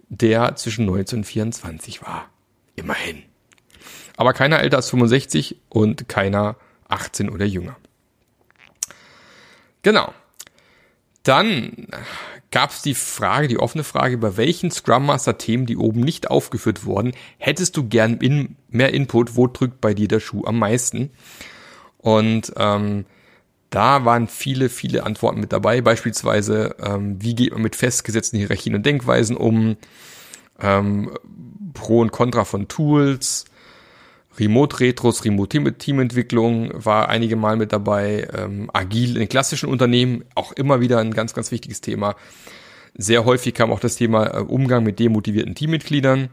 der 0.10 0.56
zwischen 0.56 0.86
19 0.86 1.20
und 1.20 1.26
24 1.26 2.02
war. 2.02 2.30
Immerhin. 2.76 3.24
Aber 4.18 4.34
keiner 4.34 4.60
älter 4.60 4.78
als 4.78 4.90
65 4.90 5.58
und 5.70 6.08
keiner 6.08 6.56
18 6.88 7.30
oder 7.30 7.46
jünger. 7.46 7.76
Genau. 9.82 10.14
Dann 11.24 11.88
gab 12.52 12.70
es 12.72 12.82
die 12.82 12.94
Frage, 12.94 13.48
die 13.48 13.60
offene 13.60 13.84
Frage, 13.84 14.18
bei 14.18 14.38
welchen 14.38 14.72
Scrum 14.72 15.08
Master 15.08 15.38
Themen, 15.38 15.66
die 15.66 15.78
oben 15.78 16.02
nicht 16.02 16.30
aufgeführt 16.30 16.86
wurden, 16.86 17.14
hättest 17.38 17.76
du 17.76 17.88
gern 17.88 18.18
in, 18.18 18.56
mehr 18.70 18.94
Input, 18.94 19.36
wo 19.36 19.48
drückt 19.48 19.82
bei 19.82 19.94
dir 19.94 20.08
der 20.08 20.20
Schuh 20.20 20.46
am 20.46 20.60
meisten? 20.60 21.12
Und 21.98 22.54
ähm, 22.58 23.06
da 23.70 24.06
waren 24.06 24.28
viele, 24.28 24.70
viele 24.70 25.04
Antworten 25.04 25.40
mit 25.40 25.52
dabei, 25.52 25.82
beispielsweise, 25.82 26.76
ähm, 26.82 27.22
wie 27.22 27.36
geht 27.36 27.52
man 27.52 27.62
mit 27.62 27.76
festgesetzten 27.76 28.40
Hierarchien 28.40 28.76
und 28.76 28.86
Denkweisen 28.86 29.36
um, 29.36 29.78
ähm, 30.60 31.12
Pro 31.74 32.00
und 32.00 32.12
Contra 32.12 32.46
von 32.46 32.68
Tools, 32.68 33.46
Remote-Retros, 34.40 35.24
Remote-Teamentwicklung 35.24 36.72
war 36.74 37.10
einige 37.10 37.36
Mal 37.36 37.58
mit 37.58 37.72
dabei, 37.72 38.28
ähm, 38.34 38.70
agil 38.74 39.18
in 39.18 39.30
klassischen 39.30 39.70
Unternehmen, 39.70 40.26
auch 40.36 40.52
immer 40.52 40.82
wieder 40.82 41.00
ein 41.00 41.14
ganz, 41.14 41.34
ganz 41.34 41.52
wichtiges 41.52 41.82
Thema. 41.82 42.16
Sehr 42.94 43.26
häufig 43.26 43.54
kam 43.54 43.72
auch 43.72 43.80
das 43.80 43.96
Thema 43.96 44.26
äh, 44.26 44.40
Umgang 44.40 44.84
mit 44.84 45.00
demotivierten 45.00 45.56
Teammitgliedern 45.56 46.30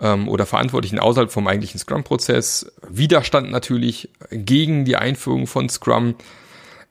ähm, 0.00 0.28
oder 0.28 0.46
Verantwortlichen 0.46 0.98
außerhalb 0.98 1.30
vom 1.30 1.46
eigentlichen 1.46 1.78
Scrum-Prozess. 1.78 2.72
Widerstand 2.88 3.50
natürlich 3.50 4.10
gegen 4.30 4.84
die 4.84 4.96
Einführung 4.96 5.46
von 5.46 5.68
Scrum, 5.68 6.14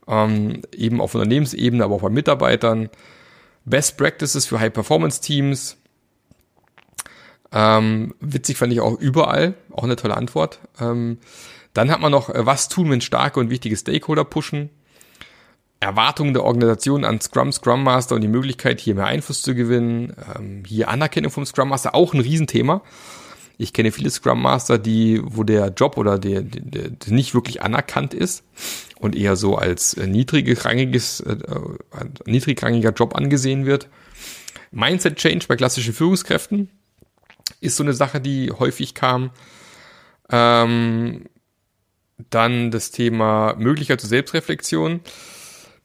ähm, 0.07 0.61
eben 0.75 1.01
auf 1.01 1.15
Unternehmensebene, 1.15 1.83
aber 1.83 1.95
auch 1.95 2.01
bei 2.01 2.09
Mitarbeitern. 2.09 2.89
Best 3.65 3.97
Practices 3.97 4.45
für 4.45 4.59
High-Performance-Teams, 4.59 5.77
ähm, 7.55 8.13
witzig 8.19 8.57
fand 8.57 8.73
ich 8.73 8.81
auch 8.81 8.99
überall, 8.99 9.53
auch 9.71 9.83
eine 9.83 9.95
tolle 9.95 10.17
Antwort. 10.17 10.59
Ähm, 10.79 11.19
dann 11.73 11.89
hat 11.89 12.01
man 12.01 12.11
noch, 12.11 12.29
äh, 12.29 12.45
was 12.45 12.67
tun, 12.67 12.89
wenn 12.89 13.01
starke 13.01 13.39
und 13.39 13.49
wichtige 13.49 13.77
Stakeholder 13.77 14.25
pushen? 14.25 14.69
Erwartungen 15.85 16.33
der 16.33 16.43
Organisation 16.43 17.05
an 17.05 17.21
Scrum, 17.21 17.51
Scrum 17.51 17.83
Master 17.83 18.15
und 18.15 18.21
die 18.21 18.27
Möglichkeit, 18.27 18.79
hier 18.79 18.95
mehr 18.95 19.05
Einfluss 19.05 19.41
zu 19.41 19.53
gewinnen. 19.53 20.15
Ähm, 20.35 20.63
hier 20.65 20.89
Anerkennung 20.89 21.31
vom 21.31 21.45
Scrum 21.45 21.69
Master, 21.69 21.93
auch 21.93 22.13
ein 22.13 22.19
Riesenthema. 22.19 22.81
Ich 23.57 23.71
kenne 23.71 23.91
viele 23.91 24.09
Scrum 24.09 24.41
Master, 24.41 24.77
die, 24.77 25.21
wo 25.23 25.43
der 25.43 25.67
Job 25.69 25.97
oder 25.97 26.17
der, 26.19 26.41
der, 26.41 26.89
der 26.89 27.13
nicht 27.13 27.33
wirklich 27.33 27.61
anerkannt 27.61 28.13
ist 28.13 28.43
und 28.99 29.15
eher 29.15 29.35
so 29.35 29.55
als 29.55 29.93
äh, 29.93 30.07
niedrigrangiges, 30.07 31.21
äh, 31.21 31.33
äh, 31.33 32.05
niedrigrangiger 32.25 32.91
Job 32.91 33.15
angesehen 33.15 33.65
wird. 33.65 33.87
Mindset 34.71 35.17
Change 35.17 35.45
bei 35.47 35.55
klassischen 35.55 35.93
Führungskräften 35.93 36.69
ist 37.61 37.77
so 37.77 37.83
eine 37.83 37.93
Sache, 37.93 38.19
die 38.19 38.51
häufig 38.51 38.95
kam. 38.95 39.29
Ähm, 40.29 41.25
dann 42.29 42.71
das 42.71 42.91
Thema 42.91 43.55
Möglichkeit 43.57 44.01
zur 44.01 44.09
Selbstreflexion. 44.09 45.01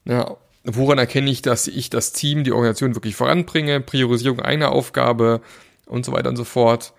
Ja, 0.05 0.35
woran 0.63 0.97
erkenne 0.97 1.29
ich, 1.29 1.41
dass 1.41 1.67
ich 1.67 1.89
das 1.89 2.11
Team, 2.11 2.43
die 2.43 2.51
Organisation 2.51 2.95
wirklich 2.95 3.15
voranbringe? 3.15 3.81
Priorisierung 3.81 4.39
einer 4.39 4.71
Aufgabe 4.71 5.41
und 5.85 6.05
so 6.05 6.11
weiter 6.11 6.29
und 6.29 6.37
so 6.37 6.43
fort. 6.43 6.93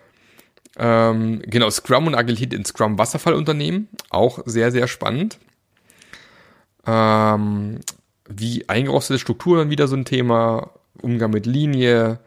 Ähm, 0.77 1.41
genau, 1.45 1.69
Scrum 1.69 2.07
und 2.07 2.15
Agilität 2.15 2.53
in 2.53 2.65
Scrum 2.65 2.97
Wasserfallunternehmen. 2.97 3.89
Auch 4.09 4.39
sehr, 4.45 4.71
sehr 4.71 4.87
spannend. 4.87 5.39
Ähm, 6.85 7.79
wie 8.27 8.67
eingerostete 8.69 9.19
Strukturen 9.19 9.69
wieder 9.69 9.87
so 9.87 9.95
ein 9.95 10.05
Thema. 10.05 10.71
Umgang 11.01 11.31
mit 11.31 11.45
Linie, 11.45 12.19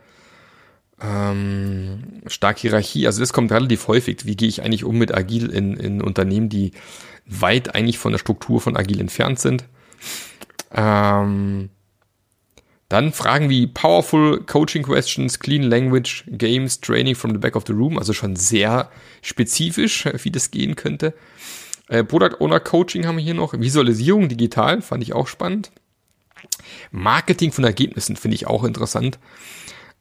ähm, 1.00 2.23
stark 2.26 2.59
Hierarchie, 2.59 3.06
also 3.06 3.21
das 3.21 3.33
kommt 3.33 3.52
relativ 3.52 3.88
häufig. 3.88 4.26
Wie 4.26 4.37
gehe 4.37 4.49
ich 4.49 4.62
eigentlich 4.62 4.85
um 4.85 4.99
mit 4.99 5.14
Agil 5.14 5.50
in, 5.50 5.76
in 5.76 6.02
Unternehmen, 6.02 6.49
die 6.49 6.73
weit 7.26 7.75
eigentlich 7.75 7.99
von 7.99 8.12
der 8.12 8.18
Struktur 8.18 8.61
von 8.61 8.76
Agil 8.76 9.00
entfernt 9.00 9.38
sind? 9.38 9.64
Ähm, 10.76 11.71
dann 12.88 13.12
Fragen 13.12 13.50
wie 13.50 13.66
Powerful 13.66 14.45
Coaching 14.45 14.85
Questions, 14.85 15.40
Clean 15.40 15.62
Language, 15.62 16.25
Games, 16.28 16.80
Training 16.80 17.16
from 17.16 17.33
the 17.33 17.38
Back 17.38 17.56
of 17.56 17.64
the 17.66 17.73
Room, 17.73 17.99
also 17.99 18.12
schon 18.12 18.37
sehr 18.37 18.90
spezifisch, 19.23 20.04
wie 20.23 20.30
das 20.30 20.52
gehen 20.52 20.76
könnte. 20.76 21.14
Äh, 21.88 22.04
Product 22.04 22.40
Owner 22.40 22.61
Coaching 22.61 23.06
haben 23.06 23.16
wir 23.16 23.25
hier 23.25 23.35
noch. 23.35 23.59
Visualisierung 23.59 24.28
digital, 24.28 24.83
fand 24.83 25.02
ich 25.02 25.14
auch 25.14 25.26
spannend. 25.26 25.73
Marketing 26.92 27.50
von 27.50 27.64
Ergebnissen 27.64 28.16
finde 28.16 28.37
ich 28.37 28.47
auch 28.47 28.62
interessant. 28.62 29.18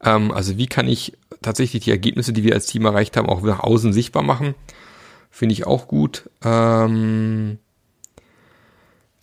Ähm, 0.04 0.32
also 0.32 0.58
wie 0.58 0.68
kann 0.68 0.88
ich 0.88 1.14
tatsächlich 1.42 1.86
die 1.86 1.92
Ergebnisse, 1.92 2.34
die 2.34 2.44
wir 2.44 2.54
als 2.54 2.68
Team 2.68 2.86
erreicht 2.86 3.18
haben, 3.18 3.30
auch 3.30 3.42
nach 3.42 3.62
außen 3.62 3.94
sichtbar 3.94 4.24
machen? 4.24 4.54
Finde 5.32 5.54
ich 5.54 5.66
auch 5.66 5.88
gut. 5.88 6.30
Ähm, 6.44 7.60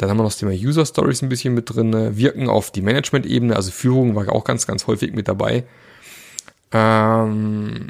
dann 0.03 0.11
haben 0.11 0.19
wir 0.19 0.25
noch 0.25 0.31
das 0.31 0.39
Thema 0.39 0.51
User 0.51 0.85
Stories 0.85 1.23
ein 1.23 1.29
bisschen 1.29 1.55
mit 1.55 1.73
drin. 1.73 2.17
Wirken 2.17 2.49
auf 2.49 2.73
die 2.73 2.83
Management-Ebene, 2.83 3.55
also 3.55 3.71
Führung 3.71 4.17
war 4.17 4.29
auch 4.33 4.43
ganz, 4.43 4.67
ganz 4.67 4.89
häufig 4.89 5.13
mit 5.13 5.29
dabei. 5.29 5.65
Ähm, 6.73 7.87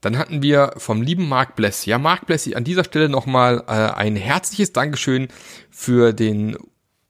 dann 0.00 0.16
hatten 0.16 0.40
wir 0.40 0.72
vom 0.76 1.02
lieben 1.02 1.28
Mark 1.28 1.56
Bless. 1.56 1.84
Ja, 1.84 1.98
Mark 1.98 2.26
Bless, 2.26 2.52
an 2.52 2.62
dieser 2.62 2.84
Stelle 2.84 3.08
nochmal 3.08 3.64
äh, 3.66 3.72
ein 3.72 4.14
herzliches 4.14 4.72
Dankeschön 4.72 5.26
für 5.68 6.12
den 6.12 6.56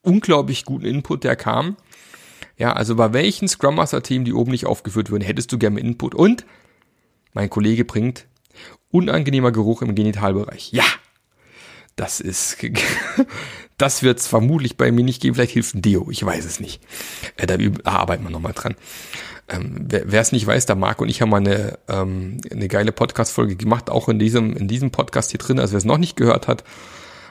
unglaublich 0.00 0.64
guten 0.64 0.86
Input, 0.86 1.22
der 1.22 1.36
kam. 1.36 1.76
Ja, 2.56 2.72
also 2.72 2.96
bei 2.96 3.12
welchen 3.12 3.48
Scrum 3.48 3.74
Master 3.74 4.02
Themen, 4.02 4.24
die 4.24 4.32
oben 4.32 4.50
nicht 4.50 4.64
aufgeführt 4.64 5.10
wurden, 5.10 5.24
hättest 5.24 5.52
du 5.52 5.58
gerne 5.58 5.78
Input? 5.78 6.14
Und 6.14 6.46
mein 7.34 7.50
Kollege 7.50 7.84
bringt 7.84 8.28
unangenehmer 8.90 9.52
Geruch 9.52 9.82
im 9.82 9.94
Genitalbereich. 9.94 10.72
Ja, 10.72 10.84
das 12.00 12.20
ist, 12.20 12.56
das 13.78 14.02
wird 14.02 14.20
es 14.20 14.26
vermutlich 14.26 14.76
bei 14.76 14.90
mir 14.92 15.04
nicht 15.04 15.20
geben. 15.20 15.34
Vielleicht 15.34 15.52
hilft 15.52 15.74
ein 15.74 15.82
Deo, 15.82 16.08
ich 16.10 16.24
weiß 16.24 16.44
es 16.44 16.60
nicht. 16.60 16.80
Äh, 17.36 17.46
da, 17.46 17.56
da 17.56 17.90
arbeiten 17.90 18.24
wir 18.24 18.30
nochmal 18.30 18.52
dran. 18.52 18.74
Ähm, 19.48 19.86
wer 19.88 20.20
es 20.20 20.32
nicht 20.32 20.46
weiß, 20.46 20.66
der 20.66 20.76
Marc 20.76 21.00
und 21.00 21.08
ich 21.08 21.22
haben 21.22 21.30
mal 21.30 21.38
eine, 21.38 21.78
ähm, 21.88 22.40
eine 22.50 22.68
geile 22.68 22.92
Podcast-Folge 22.92 23.56
gemacht, 23.56 23.90
auch 23.90 24.08
in 24.08 24.18
diesem, 24.18 24.56
in 24.56 24.68
diesem 24.68 24.90
Podcast 24.90 25.30
hier 25.30 25.38
drin. 25.38 25.58
Also 25.58 25.72
wer 25.72 25.78
es 25.78 25.84
noch 25.84 25.98
nicht 25.98 26.16
gehört 26.16 26.48
hat, 26.48 26.64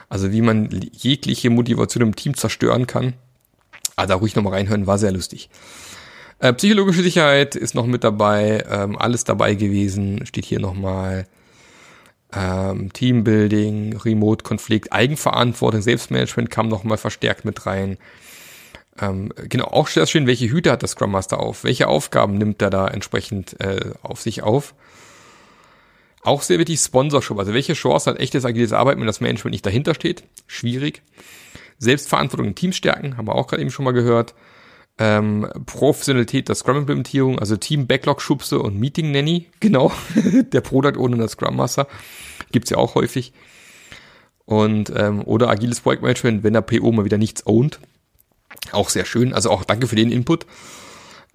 also 0.08 0.32
wie 0.32 0.42
man 0.42 0.68
jegliche 0.92 1.50
Motivation 1.50 2.02
im 2.02 2.16
Team 2.16 2.36
zerstören 2.36 2.86
kann 2.86 3.14
Ah, 4.00 4.06
da 4.06 4.14
ruhig 4.14 4.34
nochmal 4.34 4.54
reinhören, 4.54 4.86
war 4.86 4.96
sehr 4.96 5.12
lustig. 5.12 5.50
Äh, 6.38 6.54
psychologische 6.54 7.02
Sicherheit 7.02 7.54
ist 7.54 7.74
noch 7.74 7.84
mit 7.84 8.02
dabei, 8.02 8.64
ähm, 8.66 8.96
alles 8.96 9.24
dabei 9.24 9.54
gewesen, 9.54 10.24
steht 10.24 10.46
hier 10.46 10.58
nochmal. 10.58 11.26
Ähm, 12.32 12.92
Teambuilding, 12.92 13.96
Remote-Konflikt, 13.96 14.92
Eigenverantwortung, 14.92 15.82
Selbstmanagement 15.82 16.50
kam 16.50 16.68
nochmal 16.68 16.98
verstärkt 16.98 17.44
mit 17.44 17.66
rein. 17.66 17.98
Ähm, 19.00 19.32
genau, 19.48 19.66
auch 19.66 19.88
sehr 19.88 20.06
schön, 20.06 20.26
welche 20.26 20.50
Hüte 20.50 20.70
hat 20.70 20.82
der 20.82 20.88
Scrum 20.88 21.10
Master 21.10 21.40
auf? 21.40 21.64
Welche 21.64 21.88
Aufgaben 21.88 22.38
nimmt 22.38 22.62
er 22.62 22.70
da 22.70 22.86
entsprechend 22.86 23.58
äh, 23.60 23.92
auf 24.02 24.20
sich 24.20 24.42
auf? 24.42 24.74
Auch 26.22 26.42
sehr 26.42 26.58
wichtig 26.58 26.78
Sponsorship, 26.78 27.38
also 27.38 27.54
welche 27.54 27.72
Chance 27.72 28.10
hat 28.10 28.20
echtes 28.20 28.44
agiles 28.44 28.72
Arbeiten, 28.72 29.00
wenn 29.00 29.06
das 29.06 29.20
Management 29.20 29.52
nicht 29.52 29.64
dahinter 29.64 29.94
steht? 29.94 30.22
Schwierig. 30.46 31.02
Selbstverantwortung 31.78 32.48
in 32.48 32.54
Teams 32.54 32.76
stärken, 32.76 33.16
haben 33.16 33.26
wir 33.26 33.34
auch 33.34 33.46
gerade 33.46 33.62
eben 33.62 33.70
schon 33.70 33.86
mal 33.86 33.92
gehört. 33.92 34.34
Ähm, 35.02 35.48
Professionalität 35.64 36.48
der 36.50 36.54
Scrum-Implementierung, 36.54 37.38
also 37.38 37.56
Team-Backlog-Schubse 37.56 38.58
und 38.58 38.78
Meeting-Nanny, 38.78 39.46
genau, 39.60 39.90
der 40.14 40.60
Product 40.60 40.98
ohne 40.98 41.16
der 41.16 41.28
Scrum 41.28 41.56
Master, 41.56 41.88
gibt's 42.52 42.68
ja 42.68 42.76
auch 42.76 42.94
häufig. 42.96 43.32
Und 44.44 44.92
ähm, 44.94 45.22
oder 45.24 45.48
agiles 45.48 45.80
Projektmanagement, 45.80 46.42
wenn 46.42 46.52
der 46.52 46.60
PO 46.60 46.92
mal 46.92 47.06
wieder 47.06 47.16
nichts 47.16 47.46
ownt. 47.46 47.80
Auch 48.72 48.90
sehr 48.90 49.06
schön. 49.06 49.32
Also 49.32 49.50
auch 49.50 49.64
danke 49.64 49.86
für 49.86 49.96
den 49.96 50.12
Input. 50.12 50.44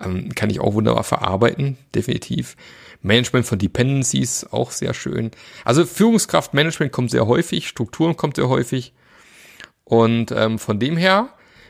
Ähm, 0.04 0.36
kann 0.36 0.52
ich 0.52 0.60
auch 0.60 0.76
wunderbar 0.76 1.04
verarbeiten, 1.04 1.78
definitiv. 1.96 2.56
Management 3.02 3.48
von 3.48 3.58
Dependencies, 3.58 4.46
auch 4.52 4.70
sehr 4.70 4.94
schön. 4.94 5.32
Also 5.64 5.88
Führungskraftmanagement 5.88 6.92
kommt 6.92 7.10
sehr 7.10 7.26
häufig, 7.26 7.68
Strukturen 7.68 8.16
kommt 8.16 8.36
sehr 8.36 8.50
häufig. 8.50 8.94
Und 9.86 10.32
ähm, 10.32 10.60
von 10.60 10.78
dem 10.78 10.98
her, 10.98 11.30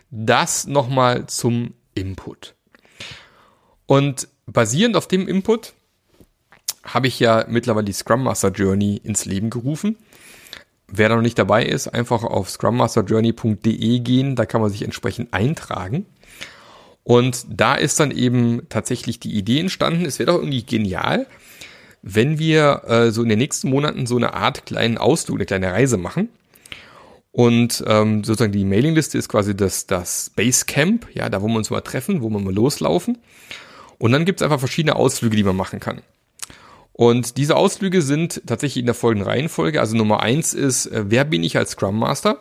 das 0.10 0.68
nochmal 0.68 1.28
zum 1.28 1.74
Input. 1.96 2.56
Und 3.88 4.28
basierend 4.46 4.96
auf 4.96 5.08
dem 5.08 5.28
Input 5.28 5.74
habe 6.84 7.08
ich 7.08 7.20
ja 7.20 7.46
mittlerweile 7.48 7.86
die 7.86 7.94
Scrum 7.94 8.24
Master 8.24 8.50
Journey 8.50 9.02
ins 9.04 9.25
Leben 9.25 9.50
gerufen. 9.50 9.98
Wer 10.88 11.10
da 11.10 11.16
noch 11.16 11.24
nicht 11.24 11.40
dabei 11.40 11.66
ist, 11.66 11.88
einfach 11.88 12.24
auf 12.24 12.50
scrummasterjourney.de 12.50 14.00
gehen, 14.00 14.36
da 14.36 14.46
kann 14.46 14.62
man 14.62 14.70
sich 14.70 14.84
entsprechend 14.84 15.34
eintragen. 15.34 16.06
Und 17.04 17.46
da 17.50 17.75
ist 17.75 18.00
dann 18.00 18.12
eben 18.12 18.70
tatsächlich 18.70 19.20
die 19.20 19.36
Idee 19.36 19.60
entstanden, 19.60 20.06
es 20.06 20.20
wäre 20.20 20.32
doch 20.32 20.38
irgendwie 20.38 20.64
genial, 20.64 21.28
wenn 22.04 22.38
wir 22.38 22.84
äh, 22.88 23.12
so 23.12 23.24
in 23.24 23.30
den 23.30 23.40
nächsten 23.40 23.70
Monaten 23.70 24.06
so 24.06 24.16
eine 24.16 24.36
Art 24.36 24.68
kleinen 24.68 25.00
Ausflug, 25.00 25.38
eine 25.38 25.46
kleine 25.46 25.72
Reise 25.72 25.98
machen 25.98 26.30
und 27.36 27.84
ähm, 27.86 28.24
sozusagen 28.24 28.54
die 28.54 28.63
Mailingliste 28.63 29.18
ist 29.18 29.27
quasi 29.27 29.58
das, 29.58 29.88
das 29.88 30.32
Basecamp, 30.38 31.13
ja, 31.13 31.27
da 31.27 31.42
wo 31.42 31.48
wir 31.50 31.58
uns 31.58 31.70
mal 31.70 31.82
treffen, 31.82 32.22
wo 32.22 32.30
wir 32.30 32.39
mal 32.39 32.54
loslaufen. 32.54 33.18
Und 33.98 34.13
dann 34.13 34.24
gibt 34.24 34.39
es 34.39 34.44
einfach 34.46 34.60
verschiedene 34.60 34.96
Ausflüge, 34.96 35.36
die 35.36 35.44
man 35.44 35.58
machen 35.58 35.82
kann. 35.82 36.01
Und 36.94 37.36
diese 37.36 37.58
Ausflüge 37.58 38.01
sind 38.01 38.42
tatsächlich 38.46 38.80
in 38.80 38.86
der 38.86 38.96
folgenden 38.96 39.27
Reihenfolge. 39.27 39.82
Also 39.82 39.98
Nummer 39.98 40.22
eins 40.22 40.54
ist, 40.54 40.86
äh, 40.86 41.04
wer 41.10 41.25
bin 41.25 41.44
ich 41.44 41.58
als 41.58 41.72
Scrum 41.72 42.00
Master? 42.00 42.39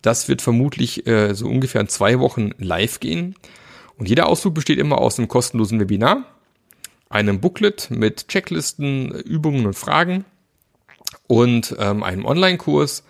Das 0.00 0.26
wird 0.26 0.40
vermutlich 0.40 1.06
äh, 1.06 1.34
so 1.34 1.46
ungefähr 1.46 1.82
in 1.82 1.88
zwei 1.88 2.18
Wochen 2.18 2.52
live 2.56 3.00
gehen. 3.00 3.34
Und 3.98 4.08
jeder 4.08 4.26
Ausflug 4.26 4.54
besteht 4.54 4.78
immer 4.78 4.96
aus 4.96 5.18
einem 5.18 5.28
kostenlosen 5.28 5.80
Webinar, 5.80 6.24
einem 7.10 7.42
Booklet 7.42 7.90
mit 7.90 8.28
Checklisten, 8.28 9.10
Übungen 9.10 9.66
und 9.66 9.74
Fragen 9.74 10.24
und 11.26 11.76
ähm, 11.78 12.02
einem 12.02 12.24
Online-Kurs 12.24 13.02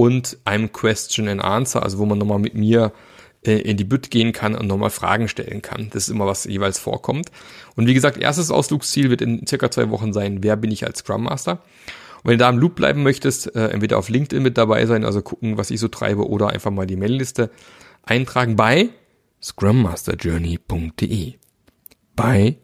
und 0.00 0.38
einem 0.46 0.72
Question 0.72 1.28
and 1.28 1.44
Answer, 1.44 1.82
also 1.82 1.98
wo 1.98 2.06
man 2.06 2.16
nochmal 2.16 2.38
mit 2.38 2.54
mir 2.54 2.94
äh, 3.44 3.58
in 3.58 3.76
die 3.76 3.84
Bütt 3.84 4.10
gehen 4.10 4.32
kann 4.32 4.54
und 4.54 4.66
nochmal 4.66 4.88
Fragen 4.88 5.28
stellen 5.28 5.60
kann. 5.60 5.90
Das 5.92 6.04
ist 6.04 6.08
immer, 6.08 6.26
was 6.26 6.44
jeweils 6.44 6.78
vorkommt. 6.78 7.30
Und 7.76 7.86
wie 7.86 7.92
gesagt, 7.92 8.16
erstes 8.16 8.50
Ausflugsziel 8.50 9.10
wird 9.10 9.20
in 9.20 9.46
circa 9.46 9.70
zwei 9.70 9.90
Wochen 9.90 10.14
sein, 10.14 10.42
wer 10.42 10.56
bin 10.56 10.70
ich 10.70 10.86
als 10.86 11.00
Scrum 11.00 11.24
Master? 11.24 11.62
Und 12.22 12.30
wenn 12.30 12.38
du 12.38 12.40
da 12.44 12.48
im 12.48 12.56
Loop 12.56 12.76
bleiben 12.76 13.02
möchtest, 13.02 13.54
äh, 13.54 13.68
entweder 13.68 13.98
auf 13.98 14.08
LinkedIn 14.08 14.42
mit 14.42 14.56
dabei 14.56 14.86
sein, 14.86 15.04
also 15.04 15.20
gucken, 15.20 15.58
was 15.58 15.70
ich 15.70 15.80
so 15.80 15.88
treibe, 15.88 16.26
oder 16.26 16.48
einfach 16.48 16.70
mal 16.70 16.86
die 16.86 16.96
Mailingliste 16.96 17.50
eintragen 18.02 18.56
bei 18.56 18.88
scrummasterjourney.de. 19.42 21.34
Bei 22.16 22.56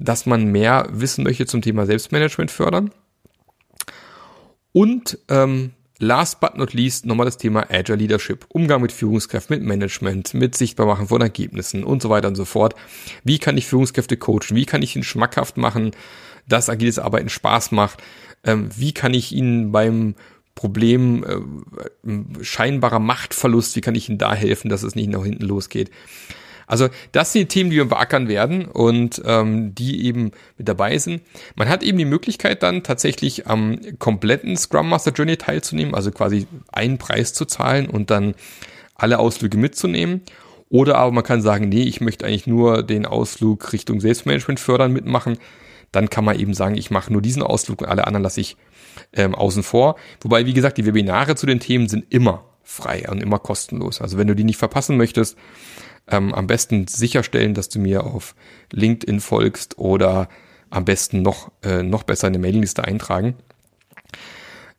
dass 0.00 0.26
man 0.26 0.46
mehr 0.46 0.88
wissen 0.90 1.24
möchte 1.24 1.46
zum 1.46 1.62
Thema 1.62 1.86
Selbstmanagement 1.86 2.50
fördern. 2.50 2.90
Und 4.72 5.18
ähm, 5.28 5.72
last 5.98 6.40
but 6.40 6.56
not 6.56 6.72
least 6.72 7.04
nochmal 7.04 7.26
das 7.26 7.36
Thema 7.36 7.66
Agile 7.70 7.98
Leadership, 7.98 8.46
Umgang 8.48 8.80
mit 8.80 8.92
Führungskräften, 8.92 9.58
mit 9.58 9.66
Management, 9.66 10.32
mit 10.32 10.56
Sichtbarmachen 10.56 11.08
von 11.08 11.20
Ergebnissen 11.20 11.84
und 11.84 12.00
so 12.00 12.08
weiter 12.08 12.28
und 12.28 12.36
so 12.36 12.44
fort. 12.44 12.74
Wie 13.24 13.38
kann 13.38 13.58
ich 13.58 13.66
Führungskräfte 13.66 14.16
coachen? 14.16 14.56
Wie 14.56 14.64
kann 14.64 14.82
ich 14.82 14.96
ihnen 14.96 15.04
schmackhaft 15.04 15.56
machen, 15.56 15.90
dass 16.48 16.70
agiles 16.70 16.98
Arbeiten 16.98 17.28
Spaß 17.28 17.72
macht? 17.72 18.02
Ähm, 18.44 18.70
wie 18.74 18.94
kann 18.94 19.12
ich 19.12 19.32
ihnen 19.32 19.70
beim 19.72 20.14
Problem 20.60 21.24
äh, 21.24 22.44
scheinbarer 22.44 22.98
Machtverlust, 22.98 23.76
wie 23.76 23.80
kann 23.80 23.94
ich 23.94 24.10
ihnen 24.10 24.18
da 24.18 24.34
helfen, 24.34 24.68
dass 24.68 24.82
es 24.82 24.94
nicht 24.94 25.08
nach 25.08 25.24
hinten 25.24 25.46
losgeht? 25.46 25.90
Also 26.66 26.90
das 27.12 27.32
sind 27.32 27.40
die 27.40 27.48
Themen, 27.48 27.70
die 27.70 27.76
wir 27.76 27.88
beackern 27.88 28.28
werden 28.28 28.66
und 28.66 29.22
ähm, 29.24 29.74
die 29.74 30.04
eben 30.04 30.32
mit 30.58 30.68
dabei 30.68 30.98
sind. 30.98 31.22
Man 31.56 31.70
hat 31.70 31.82
eben 31.82 31.96
die 31.96 32.04
Möglichkeit 32.04 32.62
dann 32.62 32.82
tatsächlich 32.82 33.46
am 33.46 33.78
kompletten 33.98 34.54
Scrum 34.54 34.90
Master 34.90 35.12
Journey 35.12 35.38
teilzunehmen, 35.38 35.94
also 35.94 36.10
quasi 36.10 36.46
einen 36.70 36.98
Preis 36.98 37.32
zu 37.32 37.46
zahlen 37.46 37.88
und 37.88 38.10
dann 38.10 38.34
alle 38.94 39.18
Ausflüge 39.18 39.56
mitzunehmen. 39.56 40.20
Oder 40.68 40.98
aber 40.98 41.10
man 41.10 41.24
kann 41.24 41.40
sagen, 41.40 41.70
nee, 41.70 41.84
ich 41.84 42.02
möchte 42.02 42.26
eigentlich 42.26 42.46
nur 42.46 42.82
den 42.82 43.06
Ausflug 43.06 43.72
Richtung 43.72 43.98
Selbstmanagement 43.98 44.60
fördern 44.60 44.92
mitmachen. 44.92 45.38
Dann 45.90 46.10
kann 46.10 46.26
man 46.26 46.38
eben 46.38 46.52
sagen, 46.52 46.76
ich 46.76 46.90
mache 46.90 47.10
nur 47.10 47.22
diesen 47.22 47.42
Ausflug 47.42 47.80
und 47.80 47.88
alle 47.88 48.06
anderen 48.06 48.24
lasse 48.24 48.42
ich 48.42 48.58
ähm, 49.12 49.34
außen 49.34 49.62
vor. 49.62 49.96
Wobei, 50.20 50.46
wie 50.46 50.54
gesagt, 50.54 50.78
die 50.78 50.86
Webinare 50.86 51.36
zu 51.36 51.46
den 51.46 51.60
Themen 51.60 51.88
sind 51.88 52.06
immer 52.10 52.44
frei 52.62 53.08
und 53.08 53.22
immer 53.22 53.38
kostenlos. 53.38 54.00
Also 54.00 54.18
wenn 54.18 54.28
du 54.28 54.34
die 54.34 54.44
nicht 54.44 54.58
verpassen 54.58 54.96
möchtest, 54.96 55.36
ähm, 56.08 56.34
am 56.34 56.46
besten 56.46 56.86
sicherstellen, 56.86 57.54
dass 57.54 57.68
du 57.68 57.78
mir 57.78 58.04
auf 58.04 58.34
LinkedIn 58.72 59.20
folgst 59.20 59.78
oder 59.78 60.28
am 60.70 60.84
besten 60.84 61.22
noch, 61.22 61.50
äh, 61.62 61.82
noch 61.82 62.04
besser 62.04 62.28
eine 62.28 62.38
Mailingliste 62.38 62.84
eintragen. 62.84 63.34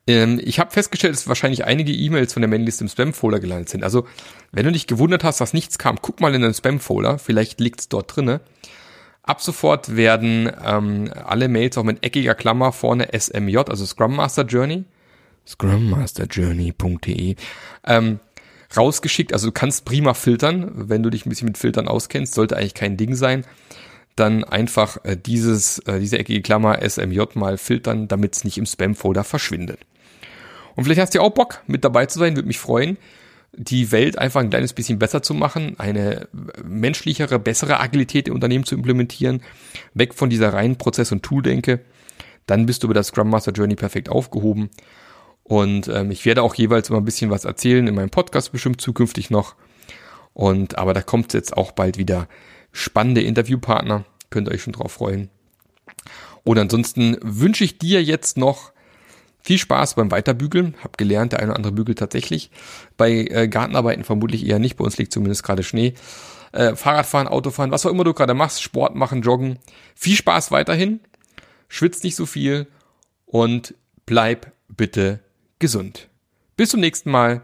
Ähm, 0.06 0.40
ich 0.42 0.58
habe 0.58 0.70
festgestellt, 0.70 1.14
dass 1.14 1.28
wahrscheinlich 1.28 1.64
einige 1.64 1.92
E-Mails 1.92 2.32
von 2.32 2.42
der 2.42 2.48
Mailingliste 2.48 2.84
im 2.84 2.88
Spam-Folder 2.88 3.40
gelandet 3.40 3.68
sind. 3.68 3.84
Also, 3.84 4.06
wenn 4.50 4.64
du 4.64 4.72
dich 4.72 4.86
gewundert 4.86 5.22
hast, 5.22 5.40
dass 5.40 5.52
nichts 5.52 5.78
kam, 5.78 5.98
guck 6.00 6.20
mal 6.20 6.34
in 6.34 6.42
den 6.42 6.54
Spam-Folder, 6.54 7.18
vielleicht 7.18 7.60
liegt's 7.60 7.88
dort 7.88 8.16
drinne. 8.16 8.40
Ab 9.22 9.40
sofort 9.40 9.96
werden 9.96 10.50
ähm, 10.64 11.12
alle 11.24 11.48
Mails 11.48 11.78
auch 11.78 11.84
mit 11.84 12.04
eckiger 12.04 12.34
Klammer 12.34 12.72
vorne 12.72 13.08
SMJ, 13.16 13.58
also 13.68 13.86
Scrum 13.86 14.16
Master 14.16 14.44
Journey, 14.44 14.84
scrummasterjourney.de, 15.46 17.36
ähm, 17.86 18.20
rausgeschickt. 18.76 19.32
Also 19.32 19.48
du 19.48 19.52
kannst 19.52 19.84
prima 19.84 20.14
filtern, 20.14 20.72
wenn 20.74 21.04
du 21.04 21.10
dich 21.10 21.24
ein 21.24 21.28
bisschen 21.28 21.46
mit 21.46 21.58
Filtern 21.58 21.86
auskennst, 21.86 22.34
sollte 22.34 22.56
eigentlich 22.56 22.74
kein 22.74 22.96
Ding 22.96 23.14
sein. 23.14 23.44
Dann 24.16 24.42
einfach 24.42 24.98
äh, 25.04 25.16
dieses, 25.16 25.78
äh, 25.80 26.00
diese 26.00 26.18
eckige 26.18 26.42
Klammer 26.42 26.80
SMJ 26.82 27.20
mal 27.34 27.58
filtern, 27.58 28.08
damit 28.08 28.34
es 28.34 28.44
nicht 28.44 28.58
im 28.58 28.66
Spam-Folder 28.66 29.22
verschwindet. 29.22 29.78
Und 30.74 30.84
vielleicht 30.84 31.00
hast 31.00 31.14
du 31.14 31.18
ja 31.18 31.24
auch 31.24 31.30
Bock, 31.30 31.62
mit 31.66 31.84
dabei 31.84 32.06
zu 32.06 32.18
sein, 32.18 32.34
würde 32.34 32.48
mich 32.48 32.58
freuen, 32.58 32.98
die 33.54 33.92
Welt 33.92 34.18
einfach 34.18 34.40
ein 34.40 34.50
kleines 34.50 34.72
bisschen 34.72 34.98
besser 34.98 35.22
zu 35.22 35.34
machen, 35.34 35.78
eine 35.78 36.28
menschlichere, 36.64 37.38
bessere 37.38 37.80
Agilität 37.80 38.28
im 38.28 38.34
Unternehmen 38.34 38.64
zu 38.64 38.74
implementieren, 38.74 39.42
weg 39.94 40.14
von 40.14 40.30
dieser 40.30 40.52
reinen 40.52 40.76
Prozess- 40.76 41.12
und 41.12 41.22
Tool-Denke. 41.22 41.80
Dann 42.46 42.66
bist 42.66 42.82
du 42.82 42.88
bei 42.88 42.94
der 42.94 43.02
Scrum 43.02 43.30
Master 43.30 43.52
Journey 43.52 43.76
perfekt 43.76 44.08
aufgehoben. 44.08 44.70
Und 45.44 45.88
ähm, 45.88 46.10
ich 46.10 46.24
werde 46.24 46.42
auch 46.42 46.54
jeweils 46.54 46.88
immer 46.88 47.00
ein 47.00 47.04
bisschen 47.04 47.30
was 47.30 47.44
erzählen 47.44 47.86
in 47.86 47.94
meinem 47.94 48.10
Podcast 48.10 48.52
bestimmt 48.52 48.80
zukünftig 48.80 49.30
noch. 49.30 49.54
Und 50.32 50.78
aber 50.78 50.94
da 50.94 51.02
kommt 51.02 51.34
jetzt 51.34 51.56
auch 51.56 51.72
bald 51.72 51.98
wieder 51.98 52.28
spannende 52.72 53.20
Interviewpartner. 53.20 54.04
Könnt 54.30 54.48
ihr 54.48 54.54
euch 54.54 54.62
schon 54.62 54.72
drauf 54.72 54.92
freuen. 54.92 55.28
Und 56.42 56.58
ansonsten 56.58 57.18
wünsche 57.20 57.64
ich 57.64 57.78
dir 57.78 58.02
jetzt 58.02 58.36
noch 58.38 58.72
viel 59.42 59.58
Spaß 59.58 59.94
beim 59.94 60.10
Weiterbügeln. 60.10 60.74
Hab 60.82 60.98
gelernt, 60.98 61.32
der 61.32 61.40
eine 61.40 61.50
oder 61.50 61.56
andere 61.56 61.72
bügelt 61.72 61.98
tatsächlich. 61.98 62.50
Bei 62.96 63.10
äh, 63.10 63.48
Gartenarbeiten 63.48 64.04
vermutlich 64.04 64.46
eher 64.46 64.58
nicht. 64.58 64.76
Bei 64.76 64.84
uns 64.84 64.98
liegt 64.98 65.12
zumindest 65.12 65.42
gerade 65.42 65.62
Schnee. 65.62 65.94
Äh, 66.52 66.76
Fahrradfahren, 66.76 67.28
Autofahren, 67.28 67.70
was 67.70 67.86
auch 67.86 67.90
immer 67.90 68.04
du 68.04 68.14
gerade 68.14 68.34
machst, 68.34 68.62
Sport 68.62 68.94
machen, 68.94 69.22
Joggen. 69.22 69.58
Viel 69.94 70.16
Spaß 70.16 70.50
weiterhin. 70.50 71.00
Schwitzt 71.68 72.04
nicht 72.04 72.16
so 72.16 72.26
viel 72.26 72.66
und 73.24 73.74
bleib 74.04 74.52
bitte 74.68 75.20
gesund. 75.58 76.08
Bis 76.56 76.70
zum 76.70 76.80
nächsten 76.80 77.10
Mal, 77.10 77.42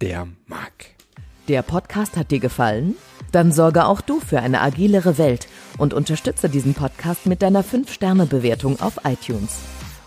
der 0.00 0.26
Marc. 0.46 0.86
Der 1.48 1.62
Podcast 1.62 2.16
hat 2.16 2.30
dir 2.30 2.40
gefallen? 2.40 2.96
Dann 3.32 3.52
sorge 3.52 3.84
auch 3.84 4.00
du 4.00 4.20
für 4.20 4.40
eine 4.40 4.60
agilere 4.60 5.18
Welt 5.18 5.46
und 5.78 5.94
unterstütze 5.94 6.48
diesen 6.48 6.74
Podcast 6.74 7.26
mit 7.26 7.42
deiner 7.42 7.62
5-Sterne-Bewertung 7.62 8.80
auf 8.80 9.00
iTunes. 9.04 9.58